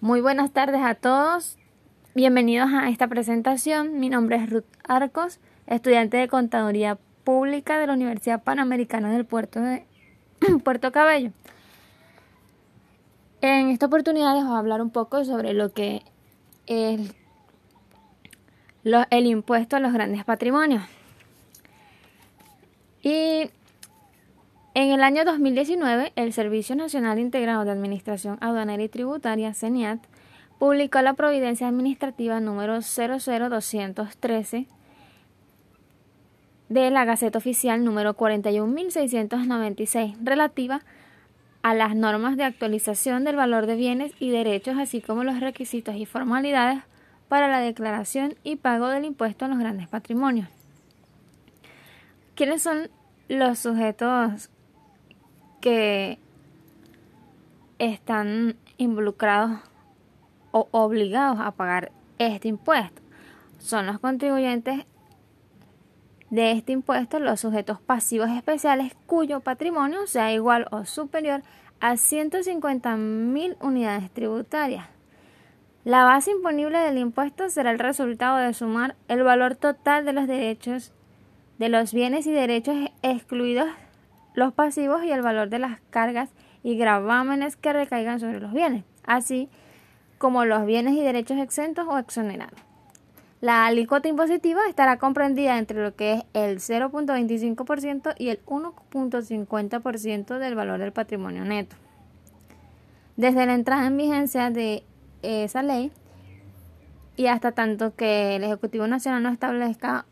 [0.00, 1.58] Muy buenas tardes a todos.
[2.14, 3.98] Bienvenidos a esta presentación.
[3.98, 9.60] Mi nombre es Ruth Arcos, estudiante de Contaduría Pública de la Universidad Panamericana del Puerto
[9.60, 9.84] de
[10.62, 11.32] Puerto Cabello.
[13.40, 16.04] En esta oportunidad les voy a hablar un poco sobre lo que
[16.68, 17.00] es
[18.84, 20.84] el impuesto a los grandes patrimonios.
[23.02, 23.50] Y
[24.80, 29.98] en el año 2019, el Servicio Nacional Integrado de Administración Aduanera y Tributaria, CENIAT,
[30.60, 34.68] publicó la Providencia Administrativa número 00213
[36.68, 40.82] de la Gaceta Oficial número 41.696, relativa
[41.62, 45.96] a las normas de actualización del valor de bienes y derechos, así como los requisitos
[45.96, 46.84] y formalidades
[47.28, 50.46] para la declaración y pago del impuesto a los grandes patrimonios.
[52.36, 52.88] ¿Quiénes son
[53.28, 54.50] los sujetos
[55.60, 56.18] que
[57.78, 59.60] están involucrados
[60.50, 63.02] o obligados a pagar este impuesto.
[63.58, 64.86] Son los contribuyentes
[66.30, 71.42] de este impuesto los sujetos pasivos especiales cuyo patrimonio sea igual o superior
[71.80, 74.86] a 150.000 unidades tributarias.
[75.84, 80.26] La base imponible del impuesto será el resultado de sumar el valor total de los
[80.26, 80.92] derechos
[81.58, 83.68] de los bienes y derechos excluidos
[84.34, 86.30] los pasivos y el valor de las cargas
[86.62, 89.48] y gravámenes que recaigan sobre los bienes, así
[90.18, 92.58] como los bienes y derechos exentos o exonerados.
[93.40, 100.54] La alícuota impositiva estará comprendida entre lo que es el 0.25% y el 1.50% del
[100.56, 101.76] valor del patrimonio neto.
[103.16, 104.82] Desde la entrada en vigencia de
[105.22, 105.92] esa ley
[107.16, 110.04] y hasta tanto que el Ejecutivo Nacional no establezca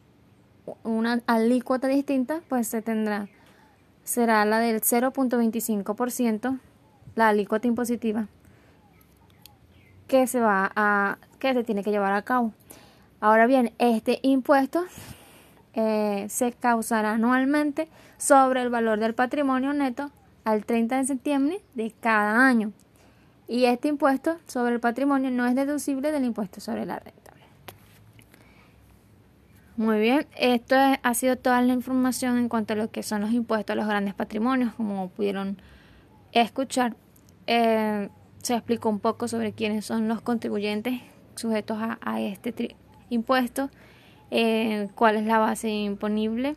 [0.84, 3.28] una alícuota distinta, pues se tendrá
[4.06, 6.58] será la del 0.25%,
[7.16, 8.28] la alícuota impositiva,
[10.06, 12.52] que se va a que se tiene que llevar a cabo.
[13.20, 14.84] Ahora bien, este impuesto
[15.74, 20.10] eh, se causará anualmente sobre el valor del patrimonio neto
[20.44, 22.72] al 30 de septiembre de cada año.
[23.48, 27.25] Y este impuesto sobre el patrimonio no es deducible del impuesto sobre la renta.
[29.76, 33.32] Muy bien, esto ha sido toda la información en cuanto a lo que son los
[33.32, 35.58] impuestos a los grandes patrimonios, como pudieron
[36.32, 36.96] escuchar.
[37.46, 38.08] Eh,
[38.40, 41.02] se explicó un poco sobre quiénes son los contribuyentes
[41.34, 42.74] sujetos a, este
[43.10, 43.68] impuesto,
[44.30, 46.56] eh, cuál es la base imponible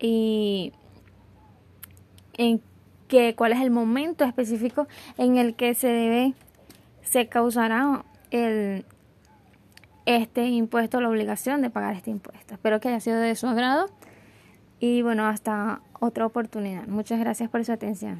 [0.00, 0.72] y
[2.38, 2.62] en
[3.06, 4.88] qué, cuál es el momento específico
[5.18, 6.32] en el que se debe,
[7.02, 8.86] se causará el,
[10.06, 12.54] este impuesto, la obligación de pagar este impuesto.
[12.54, 13.86] Espero que haya sido de su agrado
[14.80, 16.86] y bueno, hasta otra oportunidad.
[16.86, 18.18] Muchas gracias por su atención.